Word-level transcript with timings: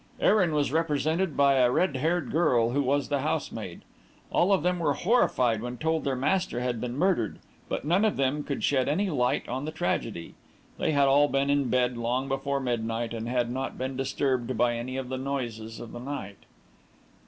Erin 0.19 0.51
was 0.51 0.71
represented 0.71 1.37
by 1.37 1.57
a 1.57 1.69
red 1.69 1.97
haired 1.97 2.31
girl 2.31 2.71
who 2.71 2.81
was 2.81 3.09
the 3.09 3.19
housemaid. 3.19 3.81
All 4.31 4.51
of 4.51 4.63
them 4.63 4.79
were 4.79 4.95
horrified 4.95 5.61
when 5.61 5.77
told 5.77 6.03
their 6.05 6.15
master 6.15 6.59
had 6.59 6.81
been 6.81 6.95
murdered, 6.97 7.37
but 7.69 7.85
none 7.85 8.03
of 8.03 8.17
them 8.17 8.43
could 8.43 8.63
shed 8.63 8.89
any 8.89 9.11
light 9.11 9.47
on 9.47 9.65
the 9.65 9.71
tragedy. 9.71 10.33
They 10.79 10.93
had 10.93 11.07
all 11.07 11.27
been 11.27 11.51
in 11.51 11.69
bed 11.69 11.97
long 11.99 12.27
before 12.27 12.59
midnight, 12.59 13.13
and 13.13 13.29
had 13.29 13.51
not 13.51 13.77
been 13.77 13.95
disturbed 13.95 14.57
by 14.57 14.75
any 14.75 14.97
of 14.97 15.09
the 15.09 15.19
noises 15.19 15.79
of 15.79 15.91
the 15.91 15.99
night. 15.99 16.45